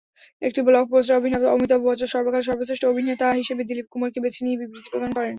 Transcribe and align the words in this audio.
একটি 0.41 0.59
ব্লগ 0.67 0.85
পোস্টে 0.91 1.13
অমিতাভ 1.51 1.79
বচ্চন 1.85 2.09
সর্বকালের 2.13 2.47
সর্বশ্রেষ্ঠ 2.49 2.83
অভিনেতা 2.87 3.27
হিসেবে 3.41 3.61
দিলীপ 3.69 3.87
কুমারকে 3.91 4.19
বেছে 4.23 4.41
নিয়ে 4.45 4.59
বিবৃতি 4.61 4.89
প্রদান 4.91 5.11
করেন। 5.11 5.29